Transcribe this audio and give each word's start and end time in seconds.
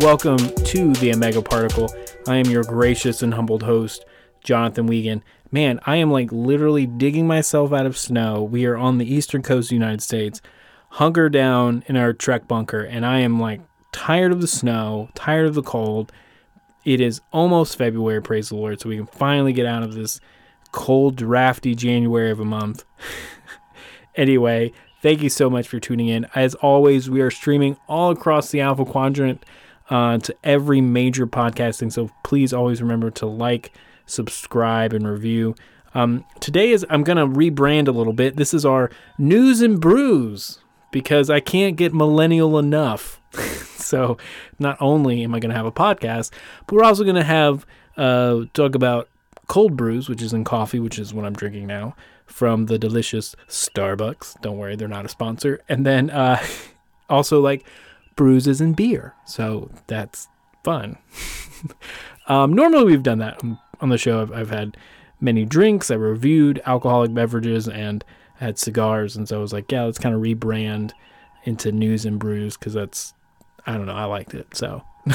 Welcome 0.00 0.38
to 0.38 0.92
the 0.92 1.12
Omega 1.12 1.42
Particle. 1.42 1.92
I 2.28 2.36
am 2.36 2.46
your 2.46 2.62
gracious 2.62 3.20
and 3.20 3.34
humbled 3.34 3.64
host, 3.64 4.04
Jonathan 4.44 4.86
Wiegand. 4.86 5.22
Man, 5.50 5.80
I 5.86 5.96
am 5.96 6.12
like 6.12 6.30
literally 6.30 6.86
digging 6.86 7.26
myself 7.26 7.72
out 7.72 7.84
of 7.84 7.98
snow. 7.98 8.44
We 8.44 8.64
are 8.66 8.76
on 8.76 8.98
the 8.98 9.12
eastern 9.12 9.42
coast 9.42 9.66
of 9.66 9.70
the 9.70 9.74
United 9.74 10.00
States, 10.00 10.40
hunker 10.90 11.28
down 11.28 11.82
in 11.88 11.96
our 11.96 12.12
Trek 12.12 12.46
bunker, 12.46 12.80
and 12.80 13.04
I 13.04 13.18
am 13.18 13.40
like 13.40 13.60
tired 13.90 14.30
of 14.30 14.40
the 14.40 14.46
snow, 14.46 15.10
tired 15.16 15.46
of 15.46 15.56
the 15.56 15.62
cold. 15.62 16.12
It 16.84 17.00
is 17.00 17.20
almost 17.32 17.76
February, 17.76 18.22
praise 18.22 18.50
the 18.50 18.54
Lord, 18.54 18.80
so 18.80 18.90
we 18.90 18.98
can 18.98 19.06
finally 19.06 19.52
get 19.52 19.66
out 19.66 19.82
of 19.82 19.94
this 19.94 20.20
cold, 20.70 21.16
drafty 21.16 21.74
January 21.74 22.30
of 22.30 22.38
a 22.38 22.44
month. 22.44 22.84
anyway, 24.14 24.72
thank 25.02 25.22
you 25.22 25.28
so 25.28 25.50
much 25.50 25.66
for 25.66 25.80
tuning 25.80 26.06
in. 26.06 26.28
As 26.36 26.54
always, 26.54 27.10
we 27.10 27.20
are 27.20 27.32
streaming 27.32 27.76
all 27.88 28.12
across 28.12 28.52
the 28.52 28.60
Alpha 28.60 28.84
Quadrant 28.84 29.44
uh, 29.90 30.18
to 30.18 30.34
every 30.44 30.80
major 30.80 31.26
podcasting. 31.26 31.92
So 31.92 32.10
please 32.22 32.52
always 32.52 32.82
remember 32.82 33.10
to 33.12 33.26
like, 33.26 33.72
subscribe, 34.06 34.92
and 34.92 35.06
review. 35.06 35.54
Um, 35.94 36.24
today 36.40 36.70
is 36.70 36.84
I'm 36.90 37.02
gonna 37.02 37.26
rebrand 37.26 37.88
a 37.88 37.92
little 37.92 38.12
bit. 38.12 38.36
This 38.36 38.52
is 38.52 38.64
our 38.64 38.90
news 39.18 39.62
and 39.62 39.80
brews 39.80 40.58
because 40.90 41.30
I 41.30 41.40
can't 41.40 41.76
get 41.76 41.94
millennial 41.94 42.58
enough. 42.58 43.20
so 43.76 44.18
not 44.58 44.76
only 44.80 45.22
am 45.24 45.34
I 45.34 45.40
gonna 45.40 45.54
have 45.54 45.66
a 45.66 45.72
podcast, 45.72 46.30
but 46.66 46.76
we're 46.76 46.84
also 46.84 47.04
gonna 47.04 47.24
have 47.24 47.66
uh, 47.96 48.42
talk 48.52 48.74
about 48.74 49.08
cold 49.48 49.76
brews, 49.76 50.08
which 50.08 50.22
is 50.22 50.32
in 50.32 50.44
coffee, 50.44 50.78
which 50.78 50.98
is 50.98 51.14
what 51.14 51.24
I'm 51.24 51.32
drinking 51.32 51.66
now 51.66 51.96
from 52.26 52.66
the 52.66 52.78
delicious 52.78 53.34
Starbucks. 53.48 54.40
Don't 54.42 54.58
worry, 54.58 54.76
they're 54.76 54.88
not 54.88 55.06
a 55.06 55.08
sponsor. 55.08 55.60
And 55.68 55.84
then 55.84 56.10
uh, 56.10 56.44
also 57.08 57.40
like 57.40 57.64
bruises 58.18 58.60
and 58.60 58.76
beer. 58.76 59.14
So 59.24 59.70
that's 59.86 60.28
fun. 60.64 60.98
um, 62.26 62.52
normally, 62.52 62.84
we've 62.84 63.02
done 63.02 63.20
that 63.20 63.40
on 63.80 63.88
the 63.88 63.96
show. 63.96 64.20
I've, 64.20 64.32
I've, 64.32 64.50
had 64.50 64.76
many 65.20 65.44
drinks. 65.46 65.90
I 65.90 65.94
reviewed 65.94 66.60
alcoholic 66.66 67.14
beverages 67.14 67.68
and 67.68 68.04
had 68.34 68.58
cigars. 68.58 69.16
And 69.16 69.28
so 69.28 69.38
I 69.38 69.40
was 69.40 69.52
like, 69.52 69.70
yeah, 69.70 69.84
let's 69.84 69.98
kind 69.98 70.14
of 70.14 70.20
rebrand 70.20 70.90
into 71.44 71.70
news 71.72 72.04
and 72.04 72.18
brews 72.18 72.56
because 72.56 72.74
that's, 72.74 73.14
I 73.66 73.74
don't 73.74 73.86
know, 73.86 73.94
I 73.94 74.04
liked 74.04 74.34
it. 74.34 74.54
So. 74.54 74.82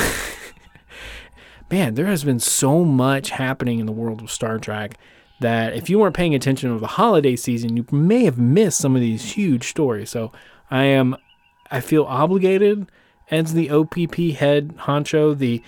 Man, 1.71 1.95
there 1.95 2.05
has 2.05 2.23
been 2.23 2.39
so 2.39 2.85
much 2.85 3.31
happening 3.31 3.79
in 3.79 3.85
the 3.85 3.91
world 3.91 4.21
of 4.21 4.31
Star 4.31 4.59
Trek 4.59 4.97
that 5.41 5.73
if 5.73 5.89
you 5.89 5.99
weren't 5.99 6.15
paying 6.15 6.35
attention 6.35 6.69
over 6.69 6.79
the 6.79 6.87
holiday 6.87 7.35
season, 7.35 7.75
you 7.75 7.85
may 7.91 8.23
have 8.23 8.37
missed 8.37 8.77
some 8.77 8.95
of 8.95 9.01
these 9.01 9.33
huge 9.33 9.67
stories. 9.69 10.09
So 10.09 10.31
I 10.71 10.83
am 10.83 11.17
I 11.72 11.80
feel 11.81 12.03
obligated 12.03 12.89
as 13.31 13.53
the 13.53 13.69
OPP 13.69 14.38
head 14.38 14.75
honcho, 14.80 15.38
the 15.38 15.61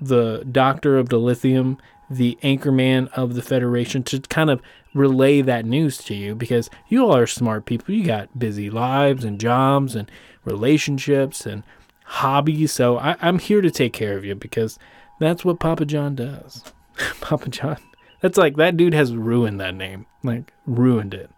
the 0.00 0.46
doctor 0.50 0.96
of 0.96 1.10
dilithium, 1.10 1.78
the 2.08 2.38
anchorman 2.42 3.08
of 3.12 3.34
the 3.34 3.42
Federation, 3.42 4.02
to 4.04 4.20
kind 4.20 4.48
of 4.48 4.62
relay 4.94 5.42
that 5.42 5.64
news 5.64 5.98
to 5.98 6.14
you 6.14 6.34
because 6.34 6.70
you 6.88 7.04
all 7.04 7.14
are 7.14 7.26
smart 7.26 7.66
people. 7.66 7.94
You 7.94 8.04
got 8.04 8.38
busy 8.38 8.70
lives 8.70 9.24
and 9.24 9.38
jobs 9.38 9.94
and 9.94 10.10
relationships 10.44 11.44
and 11.46 11.62
hobbies. 12.04 12.72
So 12.72 12.98
I, 12.98 13.16
I'm 13.20 13.38
here 13.38 13.60
to 13.60 13.70
take 13.70 13.92
care 13.92 14.16
of 14.16 14.24
you 14.24 14.34
because 14.34 14.78
that's 15.20 15.44
what 15.44 15.60
Papa 15.60 15.84
John 15.84 16.14
does. 16.14 16.64
Papa 17.20 17.48
John. 17.48 17.76
That's 18.20 18.36
like 18.38 18.56
that 18.56 18.76
dude 18.76 18.94
has 18.94 19.14
ruined 19.14 19.60
that 19.60 19.74
name. 19.74 20.06
Like 20.22 20.52
ruined 20.66 21.14
it. 21.14 21.30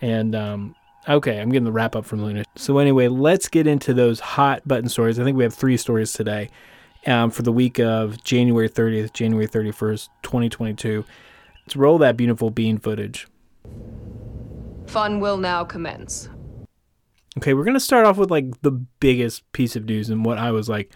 And 0.00 0.34
um 0.34 0.74
Okay, 1.08 1.40
I'm 1.40 1.48
getting 1.48 1.64
the 1.64 1.72
wrap 1.72 1.96
up 1.96 2.04
from 2.04 2.22
Luna. 2.22 2.44
So 2.56 2.76
anyway, 2.76 3.08
let's 3.08 3.48
get 3.48 3.66
into 3.66 3.94
those 3.94 4.20
hot 4.20 4.66
button 4.68 4.90
stories. 4.90 5.18
I 5.18 5.24
think 5.24 5.38
we 5.38 5.42
have 5.42 5.54
three 5.54 5.78
stories 5.78 6.12
today 6.12 6.50
um, 7.06 7.30
for 7.30 7.40
the 7.40 7.52
week 7.52 7.80
of 7.80 8.22
January 8.24 8.68
30th, 8.68 9.14
January 9.14 9.48
31st, 9.48 10.08
2022. 10.22 11.06
Let's 11.64 11.76
roll 11.76 11.96
that 11.98 12.18
beautiful 12.18 12.50
bean 12.50 12.76
footage. 12.76 13.26
Fun 14.86 15.20
will 15.20 15.38
now 15.38 15.64
commence. 15.64 16.28
Okay, 17.38 17.54
we're 17.54 17.64
gonna 17.64 17.80
start 17.80 18.04
off 18.04 18.18
with 18.18 18.30
like 18.30 18.60
the 18.60 18.72
biggest 18.72 19.50
piece 19.52 19.76
of 19.76 19.86
news 19.86 20.10
and 20.10 20.26
what 20.26 20.36
I 20.36 20.50
was 20.50 20.68
like, 20.68 20.92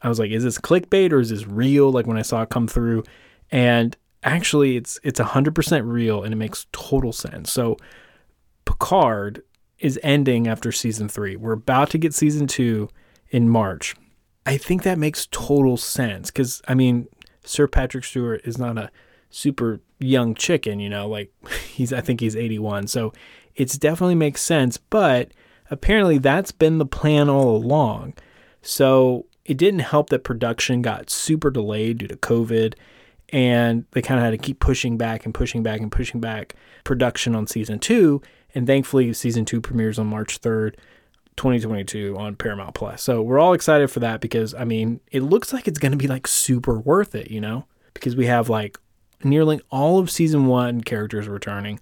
I 0.00 0.08
was 0.08 0.18
like, 0.18 0.30
is 0.30 0.44
this 0.44 0.58
clickbait 0.58 1.12
or 1.12 1.20
is 1.20 1.28
this 1.28 1.46
real? 1.46 1.92
Like 1.92 2.06
when 2.06 2.16
I 2.16 2.22
saw 2.22 2.40
it 2.42 2.48
come 2.48 2.68
through, 2.68 3.04
and 3.50 3.96
actually, 4.22 4.76
it's 4.76 4.98
it's 5.02 5.20
hundred 5.20 5.54
percent 5.54 5.84
real 5.84 6.22
and 6.22 6.32
it 6.32 6.36
makes 6.36 6.66
total 6.72 7.12
sense. 7.12 7.52
So 7.52 7.76
Picard 8.64 9.42
is 9.78 9.98
ending 10.02 10.46
after 10.46 10.70
season 10.72 11.08
three. 11.08 11.36
We're 11.36 11.52
about 11.52 11.90
to 11.90 11.98
get 11.98 12.14
season 12.14 12.46
two 12.46 12.88
in 13.30 13.48
March. 13.48 13.96
I 14.46 14.56
think 14.56 14.82
that 14.82 14.98
makes 14.98 15.28
total 15.30 15.76
sense 15.76 16.30
because, 16.30 16.62
I 16.68 16.74
mean, 16.74 17.06
Sir 17.44 17.66
Patrick 17.66 18.04
Stewart 18.04 18.40
is 18.44 18.58
not 18.58 18.78
a 18.78 18.90
super 19.30 19.80
young 19.98 20.34
chicken, 20.34 20.80
you 20.80 20.88
know, 20.88 21.08
like 21.08 21.32
he's, 21.68 21.92
I 21.92 22.00
think 22.00 22.20
he's 22.20 22.36
81. 22.36 22.88
So 22.88 23.12
it's 23.54 23.76
definitely 23.76 24.14
makes 24.14 24.42
sense, 24.42 24.78
but 24.78 25.32
apparently 25.70 26.18
that's 26.18 26.52
been 26.52 26.78
the 26.78 26.86
plan 26.86 27.28
all 27.28 27.56
along. 27.56 28.14
So 28.62 29.26
it 29.44 29.56
didn't 29.56 29.80
help 29.80 30.10
that 30.10 30.24
production 30.24 30.82
got 30.82 31.10
super 31.10 31.50
delayed 31.50 31.98
due 31.98 32.08
to 32.08 32.16
COVID 32.16 32.74
and 33.30 33.86
they 33.92 34.02
kind 34.02 34.20
of 34.20 34.24
had 34.24 34.30
to 34.30 34.38
keep 34.38 34.60
pushing 34.60 34.98
back 34.98 35.24
and 35.24 35.34
pushing 35.34 35.62
back 35.62 35.80
and 35.80 35.90
pushing 35.90 36.20
back 36.20 36.54
production 36.84 37.34
on 37.34 37.46
season 37.46 37.78
two 37.78 38.20
and 38.54 38.66
thankfully, 38.66 39.12
season 39.12 39.44
two 39.44 39.60
premieres 39.60 39.98
on 39.98 40.06
March 40.06 40.40
3rd, 40.40 40.74
2022 41.36 42.16
on 42.18 42.36
Paramount 42.36 42.74
Plus. 42.74 43.02
So 43.02 43.22
we're 43.22 43.38
all 43.38 43.54
excited 43.54 43.90
for 43.90 44.00
that 44.00 44.20
because, 44.20 44.54
I 44.54 44.64
mean, 44.64 45.00
it 45.10 45.20
looks 45.20 45.52
like 45.52 45.66
it's 45.66 45.78
going 45.78 45.92
to 45.92 45.98
be 45.98 46.08
like 46.08 46.26
super 46.26 46.78
worth 46.78 47.14
it, 47.14 47.30
you 47.30 47.40
know? 47.40 47.66
Because 47.94 48.16
we 48.16 48.26
have 48.26 48.48
like 48.48 48.78
nearly 49.24 49.60
all 49.70 49.98
of 49.98 50.10
season 50.10 50.46
one 50.46 50.82
characters 50.82 51.28
returning. 51.28 51.80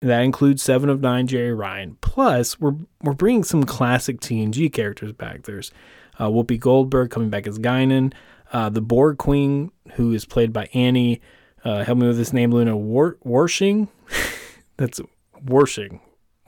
That 0.00 0.22
includes 0.22 0.62
Seven 0.62 0.88
of 0.88 1.00
Nine 1.00 1.28
Jeri 1.28 1.56
Ryan. 1.56 1.96
Plus, 2.00 2.58
we're 2.58 2.74
we're 3.02 3.12
bringing 3.12 3.44
some 3.44 3.62
classic 3.62 4.20
TNG 4.20 4.72
characters 4.72 5.12
back. 5.12 5.44
There's 5.44 5.70
uh, 6.18 6.26
Whoopi 6.28 6.58
Goldberg 6.58 7.10
coming 7.10 7.30
back 7.30 7.46
as 7.46 7.58
Guinan, 7.58 8.12
uh, 8.52 8.68
the 8.68 8.80
Borg 8.80 9.18
Queen, 9.18 9.70
who 9.92 10.12
is 10.12 10.24
played 10.24 10.52
by 10.52 10.68
Annie. 10.74 11.20
Uh, 11.64 11.84
help 11.84 11.98
me 11.98 12.08
with 12.08 12.16
this 12.16 12.32
name, 12.32 12.50
Luna 12.50 12.76
War- 12.76 13.16
Warshing. 13.22 13.88
That's 14.76 15.00
Warshing. 15.44 16.00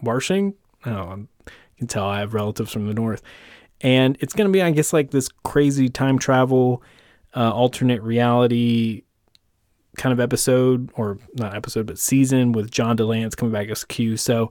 Warshing? 0.03 0.55
Oh, 0.87 1.16
you 1.16 1.27
can 1.78 1.87
tell 1.87 2.06
I 2.06 2.21
have 2.21 2.34
relatives 2.34 2.72
from 2.72 2.87
the 2.87 2.94
north. 2.94 3.22
And 3.81 4.16
it's 4.21 4.32
going 4.32 4.49
to 4.49 4.53
be, 4.53 4.62
I 4.62 4.71
guess, 4.71 4.93
like 4.93 5.10
this 5.10 5.28
crazy 5.44 5.88
time 5.88 6.19
travel, 6.19 6.82
uh, 7.34 7.50
alternate 7.50 8.03
reality 8.03 9.03
kind 9.97 10.12
of 10.12 10.21
episode, 10.21 10.91
or 10.94 11.19
not 11.34 11.55
episode, 11.55 11.87
but 11.87 11.99
season 11.99 12.53
with 12.53 12.71
John 12.71 12.97
DeLance 12.97 13.37
coming 13.37 13.53
back 13.53 13.69
as 13.69 13.84
Q. 13.84 14.16
So 14.16 14.50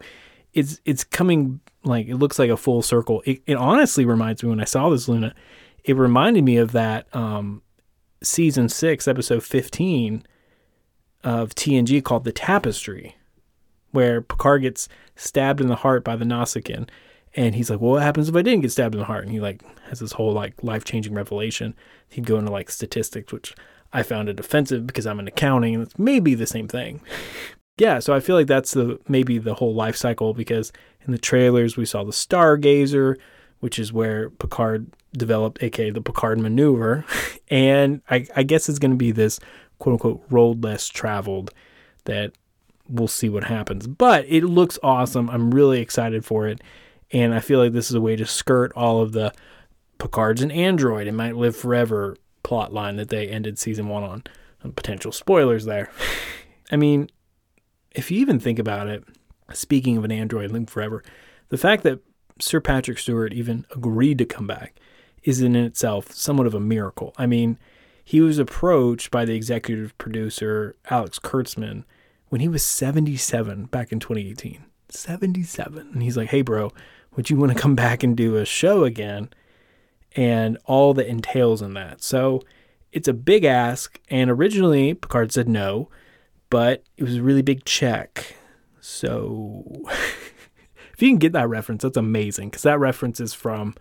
it's 0.54 0.80
it's 0.86 1.04
coming 1.04 1.60
like 1.84 2.08
it 2.08 2.16
looks 2.16 2.40
like 2.40 2.50
a 2.50 2.58
full 2.58 2.82
circle. 2.82 3.22
It, 3.26 3.42
it 3.46 3.56
honestly 3.56 4.06
reminds 4.06 4.44
me 4.44 4.50
when 4.50 4.62
I 4.62 4.66
saw 4.66 4.90
this 4.90 5.08
Luna, 5.08 5.34
it 5.84 5.96
reminded 5.96 6.44
me 6.44 6.58
of 6.58 6.72
that 6.74 7.14
um, 7.16 7.62
season 8.22 8.70
six, 8.70 9.08
episode 9.08 9.44
fifteen 9.44 10.26
of 11.24 11.56
TNG 11.56 12.04
called 12.04 12.24
The 12.24 12.32
Tapestry 12.32 13.16
where 13.94 14.22
Picard 14.22 14.64
gets 14.64 14.90
stabbed 15.16 15.62
in 15.62 15.68
the 15.68 15.78
heart 15.78 16.04
by 16.04 16.18
the 16.18 16.26
Nausicaan. 16.26 16.90
And 17.36 17.56
he's 17.56 17.70
like, 17.70 17.80
well, 17.80 17.94
what 17.94 18.04
happens 18.04 18.28
if 18.28 18.36
I 18.36 18.42
didn't 18.42 18.62
get 18.62 18.72
stabbed 18.72 18.94
in 18.94 19.00
the 19.00 19.06
heart? 19.06 19.24
And 19.24 19.32
he 19.32 19.40
like 19.40 19.64
has 19.84 20.00
this 20.00 20.12
whole 20.12 20.34
like 20.34 20.62
life 20.62 20.84
changing 20.84 21.14
revelation. 21.14 21.74
He'd 22.10 22.26
go 22.26 22.38
into 22.38 22.52
like 22.52 22.70
statistics, 22.70 23.32
which 23.32 23.56
I 23.94 24.04
found 24.04 24.30
it 24.30 24.40
offensive 24.40 24.86
because 24.86 25.08
I'm 25.08 25.20
in 25.20 25.28
accounting 25.28 25.76
and 25.76 25.84
it's 25.84 25.98
maybe 25.98 26.36
the 26.36 26.46
same 26.48 26.68
thing. 26.68 27.02
yeah, 27.78 28.00
so 28.00 28.14
I 28.14 28.20
feel 28.20 28.36
like 28.36 28.48
that's 28.48 28.72
the 28.74 29.00
maybe 29.08 29.38
the 29.38 29.56
whole 29.56 29.74
life 29.74 29.96
cycle 29.96 30.34
because 30.34 30.72
in 31.06 31.12
the 31.12 31.18
trailers 31.18 31.78
we 31.78 31.86
saw 31.86 32.04
the 32.04 32.12
Stargazer, 32.12 33.16
which 33.60 33.80
is 33.80 33.94
where 33.94 34.30
Picard 34.32 34.88
developed, 35.14 35.62
aka 35.64 35.92
the 35.92 36.02
Picard 36.02 36.40
maneuver. 36.40 37.06
and 37.50 38.02
I, 38.10 38.28
I 38.36 38.44
guess 38.44 38.70
it's 38.70 38.80
gonna 38.80 38.96
be 38.96 39.12
this 39.12 39.40
quote 39.78 39.94
unquote 39.94 40.24
road 40.30 40.64
less 40.64 40.88
traveled 40.88 41.52
that 42.06 42.34
we'll 42.88 43.08
see 43.08 43.30
what 43.30 43.46
happens. 43.46 43.88
But 43.88 44.26
it 44.28 44.44
looks 44.44 44.80
awesome. 44.84 45.30
I'm 45.30 45.52
really 45.52 45.80
excited 45.80 46.26
for 46.26 46.48
it. 46.48 46.62
And 47.12 47.34
I 47.34 47.40
feel 47.40 47.60
like 47.60 47.74
this 47.74 47.90
is 47.90 47.96
a 47.96 48.02
way 48.02 48.16
to 48.16 48.26
skirt 48.26 48.72
all 48.76 49.02
of 49.02 49.12
the 49.12 49.34
Picard's 50.00 50.42
an 50.42 50.52
android 50.52 51.08
and 51.08 51.16
might 51.16 51.36
live 51.36 51.56
forever 51.56 52.18
plot 52.42 52.74
line 52.74 52.98
that 52.98 53.10
they 53.10 53.28
ended 53.28 53.58
season 53.58 53.88
one 53.88 54.04
on. 54.04 54.24
Uh, 54.64 54.70
potential 54.76 55.12
spoilers 55.12 55.66
there. 55.66 55.90
I 56.72 56.76
mean, 56.76 57.10
if 57.92 58.12
you 58.12 58.20
even 58.20 58.40
think 58.40 58.60
about 58.60 58.88
it, 58.88 59.04
speaking 59.54 59.98
of 59.98 60.04
an 60.04 60.12
android 60.12 60.52
living 60.52 60.66
forever, 60.66 61.04
the 61.50 61.58
fact 61.58 61.84
that 61.84 62.00
Sir 62.40 62.60
Patrick 62.60 62.98
Stewart 62.98 63.34
even 63.34 63.66
agreed 63.76 64.18
to 64.18 64.26
come 64.26 64.48
back 64.48 64.80
is 65.24 65.42
in 65.42 65.56
itself 65.56 66.12
somewhat 66.12 66.48
of 66.48 66.54
a 66.54 66.60
miracle. 66.60 67.14
I 67.18 67.28
mean, 67.28 67.58
he 68.04 68.20
was 68.20 68.40
approached 68.40 69.12
by 69.12 69.24
the 69.24 69.36
executive 69.36 69.98
producer, 69.98 70.76
Alex 70.90 71.20
Kurtzman, 71.20 71.84
when 72.34 72.42
he 72.42 72.48
was 72.48 72.64
77 72.64 73.66
back 73.66 73.92
in 73.92 74.00
2018. 74.00 74.66
77. 74.90 75.90
And 75.94 76.02
he's 76.02 76.18
like, 76.18 76.30
hey, 76.30 76.42
bro, 76.42 76.72
would 77.16 77.30
you 77.30 77.38
want 77.38 77.52
to 77.52 77.58
come 77.58 77.76
back 77.76 78.02
and 78.02 78.18
do 78.18 78.38
a 78.38 78.44
show 78.44 78.86
again? 78.86 79.30
And 80.16 80.58
all 80.66 80.96
that 80.96 81.06
entails 81.06 81.62
in 81.62 81.76
that. 81.76 82.02
So 82.02 82.42
it's 82.92 83.08
a 83.08 83.14
big 83.14 83.46
ask. 83.46 84.00
And 84.10 84.32
originally, 84.32 84.96
Picard 84.96 85.32
said 85.32 85.48
no, 85.48 85.90
but 86.50 86.82
it 86.98 87.04
was 87.04 87.18
a 87.18 87.22
really 87.22 87.44
big 87.44 87.66
check. 87.66 88.36
So 88.82 89.64
if 90.92 91.00
you 91.04 91.10
can 91.10 91.20
get 91.20 91.34
that 91.34 91.50
reference, 91.50 91.84
that's 91.84 91.98
amazing 91.98 92.50
because 92.50 92.64
that 92.64 92.80
reference 92.80 93.20
is 93.20 93.36
from 93.36 93.76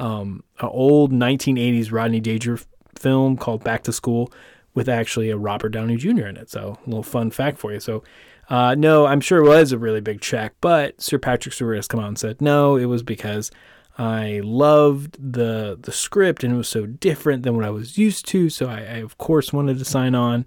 um, 0.00 0.42
an 0.58 0.70
old 0.72 1.12
1980s 1.12 1.92
Rodney 1.92 2.18
Danger 2.18 2.58
film 2.98 3.36
called 3.36 3.62
Back 3.62 3.84
to 3.84 3.92
School 3.92 4.32
with 4.74 4.88
actually 4.88 5.30
a 5.30 5.36
Robert 5.36 5.70
Downey 5.70 5.96
Jr. 5.96 6.26
in 6.26 6.36
it. 6.36 6.50
So 6.50 6.78
a 6.84 6.88
little 6.88 7.02
fun 7.02 7.30
fact 7.30 7.58
for 7.58 7.72
you. 7.72 7.80
So 7.80 8.02
uh, 8.48 8.74
no, 8.74 9.06
I'm 9.06 9.20
sure 9.20 9.38
it 9.38 9.48
was 9.48 9.72
a 9.72 9.78
really 9.78 10.00
big 10.00 10.20
check, 10.20 10.54
but 10.60 11.00
Sir 11.00 11.18
Patrick 11.18 11.54
Stewart 11.54 11.76
has 11.76 11.88
come 11.88 12.00
out 12.00 12.08
and 12.08 12.18
said 12.18 12.40
no, 12.40 12.76
it 12.76 12.86
was 12.86 13.02
because 13.02 13.50
I 13.98 14.40
loved 14.42 15.32
the 15.32 15.78
the 15.80 15.92
script 15.92 16.42
and 16.42 16.54
it 16.54 16.56
was 16.56 16.68
so 16.68 16.86
different 16.86 17.42
than 17.42 17.56
what 17.56 17.64
I 17.64 17.70
was 17.70 17.98
used 17.98 18.26
to. 18.28 18.48
So 18.48 18.68
I, 18.68 18.78
I 18.78 18.96
of 18.98 19.18
course 19.18 19.52
wanted 19.52 19.78
to 19.78 19.84
sign 19.84 20.14
on, 20.14 20.46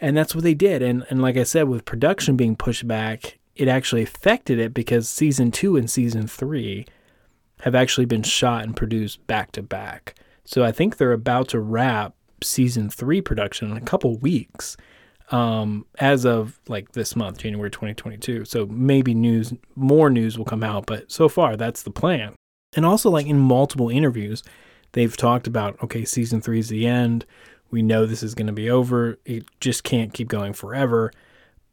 and 0.00 0.16
that's 0.16 0.34
what 0.34 0.44
they 0.44 0.54
did. 0.54 0.82
And 0.82 1.06
and 1.08 1.22
like 1.22 1.36
I 1.36 1.44
said, 1.44 1.68
with 1.68 1.84
production 1.84 2.36
being 2.36 2.56
pushed 2.56 2.86
back, 2.86 3.38
it 3.54 3.68
actually 3.68 4.02
affected 4.02 4.58
it 4.58 4.74
because 4.74 5.08
season 5.08 5.50
two 5.50 5.76
and 5.76 5.90
season 5.90 6.26
three 6.26 6.86
have 7.62 7.74
actually 7.74 8.06
been 8.06 8.24
shot 8.24 8.64
and 8.64 8.76
produced 8.76 9.24
back 9.26 9.52
to 9.52 9.62
back. 9.62 10.14
So 10.44 10.64
I 10.64 10.72
think 10.72 10.96
they're 10.96 11.12
about 11.12 11.48
to 11.48 11.60
wrap 11.60 12.14
season 12.42 12.90
three 12.90 13.20
production 13.20 13.70
in 13.70 13.76
a 13.76 13.80
couple 13.80 14.16
weeks 14.18 14.76
um, 15.30 15.86
as 15.98 16.24
of 16.24 16.60
like 16.68 16.92
this 16.92 17.16
month, 17.16 17.38
January 17.38 17.70
2022. 17.70 18.44
So 18.44 18.66
maybe 18.66 19.14
news, 19.14 19.52
more 19.74 20.10
news 20.10 20.36
will 20.36 20.44
come 20.44 20.62
out, 20.62 20.86
but 20.86 21.10
so 21.10 21.28
far 21.28 21.56
that's 21.56 21.82
the 21.82 21.90
plan. 21.90 22.34
And 22.74 22.86
also, 22.86 23.10
like 23.10 23.26
in 23.26 23.38
multiple 23.38 23.88
interviews, 23.88 24.42
they've 24.92 25.16
talked 25.16 25.46
about 25.46 25.82
okay, 25.82 26.04
season 26.04 26.40
three 26.40 26.58
is 26.58 26.68
the 26.68 26.86
end. 26.86 27.26
We 27.70 27.82
know 27.82 28.04
this 28.04 28.22
is 28.22 28.34
going 28.34 28.46
to 28.46 28.52
be 28.52 28.70
over. 28.70 29.18
It 29.24 29.44
just 29.60 29.84
can't 29.84 30.12
keep 30.12 30.28
going 30.28 30.52
forever. 30.52 31.10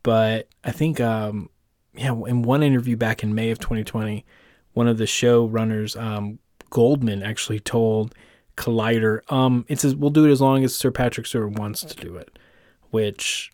But 0.02 0.48
I 0.64 0.72
think, 0.72 1.02
um, 1.02 1.50
yeah, 1.94 2.12
in 2.12 2.42
one 2.42 2.64
interview 2.64 2.96
back 2.96 3.22
in 3.22 3.36
May 3.36 3.52
of 3.52 3.60
2020, 3.60 4.26
one 4.74 4.88
of 4.88 4.98
the 4.98 5.04
showrunners, 5.04 6.02
um, 6.02 6.40
Goldsman, 6.72 7.26
actually 7.26 7.60
told 7.60 8.16
Collider, 8.60 9.22
um, 9.32 9.66
it 9.70 9.80
says 9.80 9.96
we'll 9.96 10.10
do 10.10 10.26
it 10.26 10.32
as 10.32 10.42
long 10.42 10.64
as 10.64 10.76
Sir 10.76 10.92
Patrick 10.92 11.26
Stewart 11.26 11.54
wants 11.54 11.82
to 11.82 11.96
do 11.96 12.16
it, 12.18 12.38
which 12.92 13.52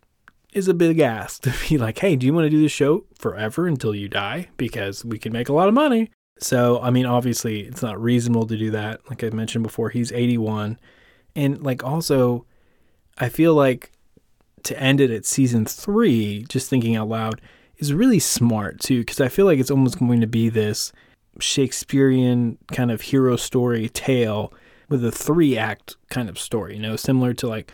is 0.52 0.68
a 0.68 0.74
big 0.74 1.00
ask 1.00 1.42
to 1.44 1.54
be 1.70 1.78
like, 1.78 2.00
hey, 2.00 2.16
do 2.16 2.26
you 2.26 2.34
want 2.34 2.46
to 2.46 2.50
do 2.50 2.62
this 2.62 2.72
show 2.72 3.06
forever 3.18 3.68
until 3.68 3.94
you 3.94 4.10
die? 4.10 4.50
Because 4.58 5.06
we 5.06 5.20
can 5.20 5.32
make 5.32 5.48
a 5.48 5.54
lot 5.54 5.68
of 5.68 5.76
money. 5.76 6.10
So, 6.40 6.82
I 6.82 6.90
mean, 6.90 7.06
obviously, 7.06 7.62
it's 7.62 7.82
not 7.82 8.02
reasonable 8.02 8.48
to 8.48 8.58
do 8.58 8.72
that. 8.72 9.08
Like 9.10 9.24
I 9.24 9.30
mentioned 9.30 9.64
before, 9.64 9.90
he's 9.90 10.12
81. 10.12 10.80
And, 11.36 11.64
like, 11.64 11.84
also, 11.84 12.46
I 13.18 13.30
feel 13.30 13.54
like 13.54 13.92
to 14.64 14.78
end 14.80 15.00
it 15.00 15.12
at 15.12 15.26
season 15.26 15.66
three, 15.66 16.46
just 16.50 16.70
thinking 16.70 16.96
out 16.96 17.08
loud, 17.08 17.40
is 17.78 17.94
really 17.94 18.20
smart 18.20 18.80
too, 18.80 19.00
because 19.00 19.22
I 19.22 19.30
feel 19.30 19.46
like 19.46 19.60
it's 19.60 19.72
almost 19.72 20.00
going 20.00 20.22
to 20.22 20.28
be 20.28 20.50
this 20.50 20.92
Shakespearean 21.40 22.58
kind 22.72 22.92
of 22.92 23.02
hero 23.02 23.36
story 23.36 23.90
tale 23.90 24.52
with 24.90 25.04
a 25.04 25.12
three 25.12 25.58
act 25.58 25.96
kind 26.10 26.30
of 26.30 26.40
story, 26.40 26.76
you 26.76 26.82
know, 26.82 26.96
similar 26.96 27.34
to 27.34 27.48
like 27.48 27.72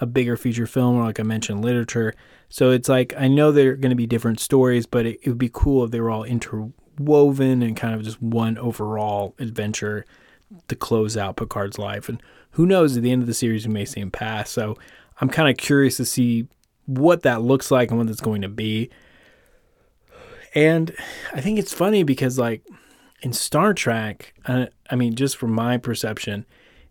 a 0.00 0.06
bigger 0.06 0.36
feature 0.36 0.66
film 0.66 0.96
or 0.96 1.04
like 1.04 1.20
I 1.20 1.22
mentioned 1.22 1.64
literature. 1.64 2.14
So 2.48 2.70
it's 2.70 2.88
like 2.88 3.14
I 3.18 3.28
know 3.28 3.52
they're 3.52 3.76
going 3.76 3.90
to 3.90 3.96
be 3.96 4.06
different 4.06 4.40
stories, 4.40 4.86
but 4.86 5.06
it, 5.06 5.18
it 5.22 5.28
would 5.28 5.38
be 5.38 5.50
cool 5.52 5.84
if 5.84 5.90
they 5.90 6.00
were 6.00 6.10
all 6.10 6.24
interwoven 6.24 7.62
and 7.62 7.76
kind 7.76 7.94
of 7.94 8.02
just 8.02 8.20
one 8.22 8.58
overall 8.58 9.34
adventure 9.38 10.04
to 10.68 10.76
close 10.76 11.16
out 11.16 11.36
Picard's 11.36 11.78
life. 11.78 12.08
And 12.08 12.22
who 12.52 12.66
knows, 12.66 12.96
at 12.96 13.02
the 13.02 13.10
end 13.10 13.22
of 13.22 13.26
the 13.26 13.34
series, 13.34 13.66
we 13.66 13.72
may 13.74 13.84
see 13.84 14.00
him 14.00 14.10
pass. 14.10 14.50
So 14.50 14.76
I'm 15.20 15.28
kind 15.28 15.48
of 15.48 15.56
curious 15.56 15.96
to 15.98 16.04
see 16.04 16.46
what 16.86 17.22
that 17.22 17.42
looks 17.42 17.70
like 17.70 17.90
and 17.90 17.98
what 17.98 18.08
it's 18.08 18.20
going 18.20 18.42
to 18.42 18.48
be. 18.48 18.90
And 20.54 20.94
I 21.34 21.40
think 21.40 21.58
it's 21.58 21.74
funny 21.74 22.02
because, 22.02 22.38
like, 22.38 22.62
in 23.22 23.32
Star 23.32 23.74
Trek, 23.74 24.34
uh, 24.46 24.66
I 24.90 24.96
mean, 24.96 25.14
just 25.14 25.36
from 25.36 25.52
my 25.52 25.78
perception 25.78 26.46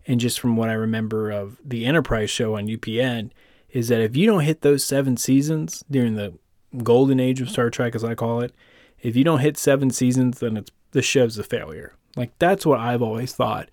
and 0.06 0.20
just 0.20 0.40
from 0.40 0.56
what 0.56 0.68
I 0.68 0.74
remember 0.74 1.30
of 1.30 1.58
the 1.64 1.86
Enterprise 1.86 2.30
show 2.30 2.56
on 2.56 2.68
UPN, 2.68 3.30
is 3.70 3.88
that 3.88 4.00
if 4.00 4.16
you 4.16 4.26
don't 4.26 4.44
hit 4.44 4.62
those 4.62 4.84
seven 4.84 5.16
seasons 5.16 5.84
during 5.90 6.14
the 6.14 6.34
golden 6.82 7.20
age 7.20 7.40
of 7.40 7.50
Star 7.50 7.70
Trek, 7.70 7.94
as 7.94 8.04
I 8.04 8.14
call 8.14 8.40
it, 8.40 8.54
if 9.00 9.16
you 9.16 9.24
don't 9.24 9.40
hit 9.40 9.56
seven 9.56 9.90
seasons, 9.90 10.40
then 10.40 10.56
it's 10.56 10.70
the 10.92 11.02
show's 11.02 11.38
a 11.38 11.44
failure. 11.44 11.94
Like 12.16 12.32
that's 12.38 12.64
what 12.64 12.80
I've 12.80 13.02
always 13.02 13.34
thought, 13.34 13.68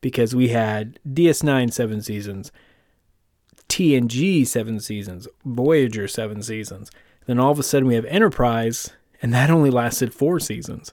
because 0.00 0.34
we 0.34 0.48
had 0.48 0.98
DS9 1.08 1.72
seven 1.72 2.02
seasons, 2.02 2.52
TNG 3.68 4.46
seven 4.46 4.80
seasons, 4.80 5.26
Voyager 5.44 6.06
seven 6.06 6.42
seasons. 6.42 6.90
Then 7.26 7.38
all 7.40 7.50
of 7.50 7.58
a 7.58 7.62
sudden 7.62 7.88
we 7.88 7.94
have 7.94 8.04
Enterprise, 8.04 8.92
and 9.22 9.32
that 9.32 9.50
only 9.50 9.70
lasted 9.70 10.12
four 10.12 10.38
seasons. 10.38 10.92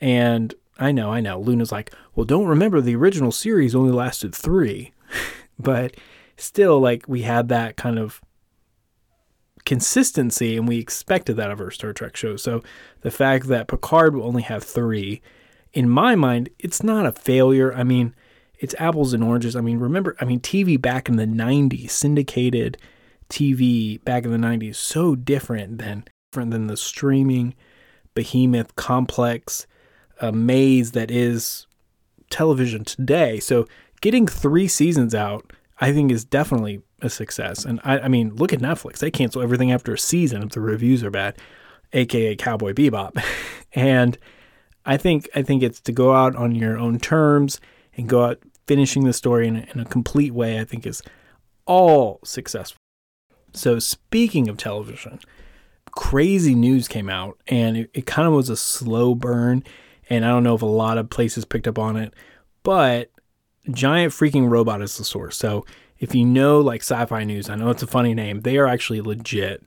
And 0.00 0.54
I 0.78 0.92
know, 0.92 1.12
I 1.12 1.20
know. 1.20 1.40
Luna's 1.40 1.72
like, 1.72 1.92
well, 2.14 2.24
don't 2.24 2.46
remember 2.46 2.80
the 2.80 2.96
original 2.96 3.32
series 3.32 3.74
only 3.74 3.92
lasted 3.92 4.34
three. 4.34 4.92
but 5.58 5.96
still, 6.36 6.80
like, 6.80 7.08
we 7.08 7.22
had 7.22 7.48
that 7.48 7.76
kind 7.76 7.98
of 7.98 8.20
consistency 9.64 10.56
and 10.56 10.68
we 10.68 10.78
expected 10.78 11.36
that 11.36 11.50
of 11.50 11.60
our 11.60 11.70
Star 11.70 11.92
Trek 11.92 12.16
show. 12.16 12.36
So 12.36 12.62
the 13.00 13.10
fact 13.10 13.46
that 13.48 13.68
Picard 13.68 14.14
will 14.14 14.26
only 14.26 14.42
have 14.42 14.62
three, 14.62 15.22
in 15.72 15.88
my 15.88 16.14
mind, 16.14 16.50
it's 16.58 16.82
not 16.82 17.06
a 17.06 17.12
failure. 17.12 17.74
I 17.74 17.82
mean, 17.82 18.14
it's 18.58 18.74
apples 18.78 19.12
and 19.12 19.24
oranges. 19.24 19.56
I 19.56 19.60
mean, 19.60 19.78
remember, 19.78 20.16
I 20.20 20.24
mean, 20.24 20.40
TV 20.40 20.80
back 20.80 21.08
in 21.08 21.16
the 21.16 21.26
90s, 21.26 21.90
syndicated 21.90 22.78
TV 23.28 24.02
back 24.04 24.24
in 24.24 24.30
the 24.30 24.38
90s, 24.38 24.76
so 24.76 25.14
different 25.14 25.78
than 25.78 26.04
different 26.30 26.50
than 26.50 26.66
the 26.66 26.76
streaming 26.76 27.54
behemoth 28.14 28.76
complex 28.76 29.66
a 30.20 30.32
maze 30.32 30.92
that 30.92 31.10
is 31.10 31.66
television 32.30 32.84
today. 32.84 33.40
So 33.40 33.66
getting 34.00 34.26
three 34.26 34.68
seasons 34.68 35.14
out, 35.14 35.52
I 35.80 35.92
think, 35.92 36.10
is 36.10 36.24
definitely 36.24 36.82
a 37.00 37.10
success. 37.10 37.64
And 37.64 37.80
I, 37.84 38.00
I 38.00 38.08
mean, 38.08 38.34
look 38.34 38.52
at 38.52 38.60
Netflix; 38.60 38.98
they 38.98 39.10
cancel 39.10 39.42
everything 39.42 39.72
after 39.72 39.94
a 39.94 39.98
season 39.98 40.42
if 40.42 40.50
the 40.50 40.60
reviews 40.60 41.04
are 41.04 41.10
bad, 41.10 41.38
aka 41.92 42.36
Cowboy 42.36 42.72
Bebop. 42.72 43.22
and 43.74 44.18
I 44.84 44.96
think 44.96 45.28
I 45.34 45.42
think 45.42 45.62
it's 45.62 45.80
to 45.80 45.92
go 45.92 46.12
out 46.12 46.36
on 46.36 46.54
your 46.54 46.78
own 46.78 46.98
terms 46.98 47.60
and 47.96 48.08
go 48.08 48.24
out 48.24 48.38
finishing 48.66 49.04
the 49.04 49.12
story 49.12 49.46
in 49.46 49.56
a, 49.56 49.66
in 49.74 49.80
a 49.80 49.84
complete 49.84 50.32
way. 50.32 50.60
I 50.60 50.64
think 50.64 50.86
is 50.86 51.02
all 51.66 52.20
successful. 52.24 52.78
So 53.52 53.78
speaking 53.78 54.48
of 54.48 54.56
television, 54.56 55.20
crazy 55.92 56.54
news 56.54 56.88
came 56.88 57.08
out, 57.08 57.38
and 57.46 57.76
it, 57.76 57.90
it 57.94 58.06
kind 58.06 58.26
of 58.26 58.34
was 58.34 58.50
a 58.50 58.56
slow 58.56 59.14
burn 59.14 59.62
and 60.10 60.24
I 60.24 60.28
don't 60.28 60.44
know 60.44 60.54
if 60.54 60.62
a 60.62 60.66
lot 60.66 60.98
of 60.98 61.10
places 61.10 61.44
picked 61.44 61.68
up 61.68 61.78
on 61.78 61.96
it, 61.96 62.14
but 62.62 63.10
Giant 63.70 64.12
Freaking 64.12 64.48
Robot 64.50 64.82
is 64.82 64.96
the 64.98 65.04
source. 65.04 65.36
So 65.36 65.64
if 65.98 66.14
you 66.14 66.24
know 66.24 66.60
like 66.60 66.82
sci-fi 66.82 67.24
news, 67.24 67.48
I 67.48 67.54
know 67.54 67.70
it's 67.70 67.82
a 67.82 67.86
funny 67.86 68.14
name. 68.14 68.40
They 68.40 68.58
are 68.58 68.66
actually 68.66 69.00
legit 69.00 69.64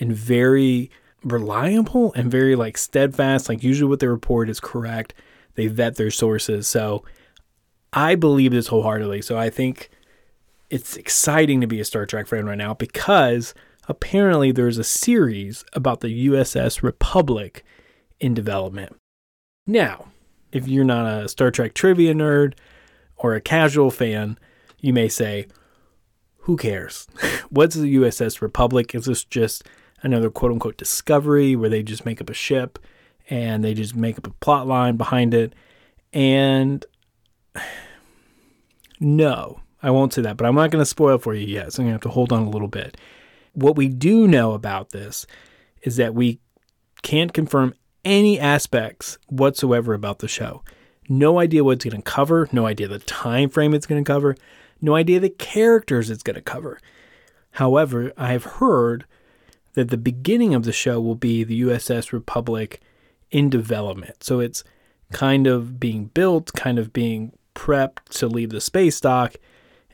and 0.00 0.12
very 0.12 0.90
reliable 1.22 2.12
and 2.14 2.30
very 2.30 2.56
like 2.56 2.78
steadfast. 2.78 3.48
Like 3.48 3.62
usually 3.62 3.88
what 3.88 4.00
they 4.00 4.06
report 4.06 4.48
is 4.48 4.60
correct. 4.60 5.14
They 5.54 5.66
vet 5.68 5.96
their 5.96 6.10
sources. 6.10 6.66
So 6.68 7.04
I 7.92 8.14
believe 8.14 8.52
this 8.52 8.68
wholeheartedly. 8.68 9.22
So 9.22 9.38
I 9.38 9.50
think 9.50 9.90
it's 10.70 10.96
exciting 10.96 11.60
to 11.60 11.66
be 11.66 11.80
a 11.80 11.84
Star 11.84 12.06
Trek 12.06 12.26
fan 12.26 12.46
right 12.46 12.58
now 12.58 12.74
because 12.74 13.54
apparently 13.88 14.52
there's 14.52 14.78
a 14.78 14.84
series 14.84 15.64
about 15.72 16.00
the 16.00 16.28
USS 16.28 16.82
Republic 16.82 17.64
in 18.18 18.34
development. 18.34 18.96
Now, 19.66 20.06
if 20.52 20.68
you're 20.68 20.84
not 20.84 21.24
a 21.24 21.28
Star 21.28 21.50
Trek 21.50 21.74
trivia 21.74 22.14
nerd 22.14 22.54
or 23.16 23.34
a 23.34 23.40
casual 23.40 23.90
fan, 23.90 24.38
you 24.80 24.92
may 24.92 25.08
say, 25.08 25.46
who 26.40 26.56
cares? 26.56 27.08
What's 27.50 27.74
the 27.74 27.96
USS 27.96 28.40
Republic? 28.40 28.94
Is 28.94 29.06
this 29.06 29.24
just 29.24 29.64
another 30.02 30.30
quote 30.30 30.52
unquote 30.52 30.76
discovery 30.76 31.56
where 31.56 31.70
they 31.70 31.82
just 31.82 32.06
make 32.06 32.20
up 32.20 32.30
a 32.30 32.34
ship 32.34 32.78
and 33.28 33.64
they 33.64 33.74
just 33.74 33.96
make 33.96 34.18
up 34.18 34.26
a 34.26 34.30
plot 34.30 34.66
line 34.66 34.96
behind 34.96 35.34
it. 35.34 35.54
And 36.12 36.84
no, 39.00 39.60
I 39.82 39.90
won't 39.90 40.14
say 40.14 40.22
that, 40.22 40.36
but 40.36 40.46
I'm 40.46 40.54
not 40.54 40.70
going 40.70 40.82
to 40.82 40.86
spoil 40.86 41.18
for 41.18 41.34
you 41.34 41.46
yet. 41.46 41.72
So 41.72 41.82
I'm 41.82 41.88
going 41.88 41.98
to 41.98 42.04
have 42.06 42.12
to 42.12 42.14
hold 42.14 42.32
on 42.32 42.42
a 42.42 42.50
little 42.50 42.68
bit. 42.68 42.96
What 43.52 43.76
we 43.76 43.88
do 43.88 44.28
know 44.28 44.52
about 44.52 44.90
this 44.90 45.26
is 45.82 45.96
that 45.96 46.14
we 46.14 46.40
can't 47.02 47.32
confirm 47.32 47.74
any 48.06 48.38
aspects 48.38 49.18
whatsoever 49.26 49.92
about 49.92 50.20
the 50.20 50.28
show. 50.28 50.62
No 51.08 51.40
idea 51.40 51.64
what 51.64 51.72
it's 51.72 51.84
going 51.84 52.00
to 52.00 52.02
cover, 52.02 52.48
no 52.52 52.64
idea 52.64 52.88
the 52.88 53.00
time 53.00 53.50
frame 53.50 53.74
it's 53.74 53.86
going 53.86 54.02
to 54.02 54.10
cover, 54.10 54.36
no 54.80 54.94
idea 54.94 55.18
the 55.18 55.28
characters 55.28 56.08
it's 56.08 56.22
going 56.22 56.36
to 56.36 56.40
cover. 56.40 56.78
However, 57.52 58.12
I've 58.16 58.44
heard 58.44 59.04
that 59.74 59.90
the 59.90 59.96
beginning 59.96 60.54
of 60.54 60.62
the 60.62 60.72
show 60.72 61.00
will 61.00 61.16
be 61.16 61.42
the 61.42 61.62
USS 61.62 62.12
Republic 62.12 62.80
in 63.30 63.50
development. 63.50 64.22
So 64.22 64.40
it's 64.40 64.62
kind 65.12 65.46
of 65.46 65.80
being 65.80 66.06
built, 66.06 66.52
kind 66.54 66.78
of 66.78 66.92
being 66.92 67.32
prepped 67.54 68.04
to 68.18 68.28
leave 68.28 68.50
the 68.50 68.60
space 68.60 69.00
dock, 69.00 69.34